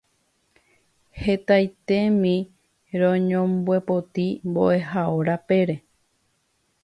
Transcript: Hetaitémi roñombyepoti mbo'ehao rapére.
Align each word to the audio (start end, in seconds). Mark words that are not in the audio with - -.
Hetaitémi 1.21 2.35
roñombyepoti 3.01 4.25
mbo'ehao 4.49 5.17
rapére. 5.27 5.75